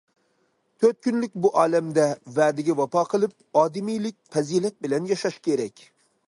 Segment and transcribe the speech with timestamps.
[0.83, 2.05] تۆت كۈنلۈك بۇ ئالەمدە
[2.37, 5.87] ۋەدىگە ۋاپا قىلىپ، ئادىمىيلىك پەزىلەت بىلەن ياشاش كېرەك.